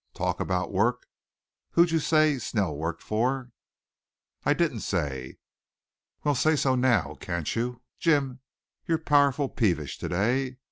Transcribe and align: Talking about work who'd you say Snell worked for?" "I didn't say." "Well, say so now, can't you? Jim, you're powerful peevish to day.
Talking 0.15 0.41
about 0.41 0.73
work 0.73 1.05
who'd 1.73 1.91
you 1.91 1.99
say 1.99 2.39
Snell 2.39 2.75
worked 2.75 3.03
for?" 3.03 3.51
"I 4.43 4.55
didn't 4.55 4.79
say." 4.79 5.37
"Well, 6.23 6.33
say 6.33 6.55
so 6.55 6.73
now, 6.73 7.17
can't 7.19 7.55
you? 7.55 7.83
Jim, 7.99 8.39
you're 8.87 8.97
powerful 8.97 9.47
peevish 9.47 9.99
to 9.99 10.09
day. 10.09 10.57